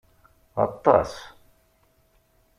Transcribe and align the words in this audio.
Aṭṭas! 0.63 1.11